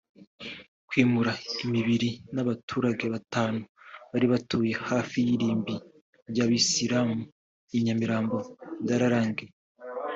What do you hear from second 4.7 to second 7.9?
hafi y’irimbi ry’abayisilamu I